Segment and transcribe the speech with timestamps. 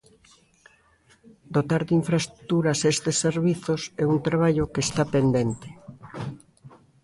[1.57, 5.67] Dotar de infraestruturas estes servizos é un traballo que está pendente.